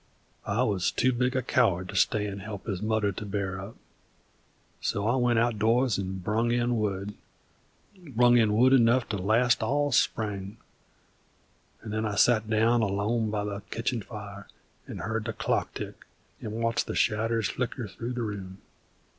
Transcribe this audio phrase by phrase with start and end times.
[0.47, 3.75] I wuz too big a coward to stay 'nd help his mother to bear up;
[4.81, 7.13] so I went out doors 'nd brung in wood,
[7.95, 10.57] brung in wood enough to last all spring,
[11.83, 14.47] and then I sat down alone by the kitchen fire
[14.89, 16.03] 'nd heard the clock tick
[16.43, 18.57] 'nd watched the shadders flicker through the room.